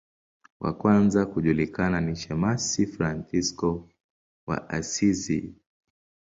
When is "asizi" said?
4.69-5.53